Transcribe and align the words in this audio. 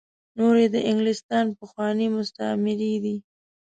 نور 0.37 0.55
یې 0.61 0.67
د 0.75 0.77
انګلستان 0.89 1.45
پخواني 1.59 2.07
مستعميري 2.15 2.93
دي. 3.03 3.17